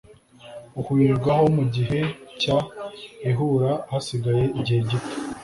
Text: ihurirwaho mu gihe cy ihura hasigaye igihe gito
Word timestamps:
ihurirwaho 0.79 1.45
mu 1.55 1.63
gihe 1.75 1.99
cy 2.39 2.47
ihura 3.29 3.71
hasigaye 3.91 4.45
igihe 4.59 4.81
gito 4.89 5.13